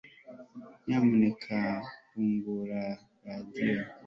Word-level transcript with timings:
Nyamuneka 0.85 1.55
fungura 2.09 2.81
radio 3.25 3.81